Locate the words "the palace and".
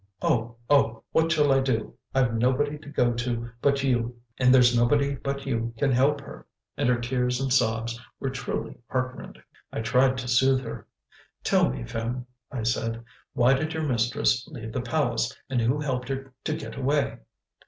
14.73-15.61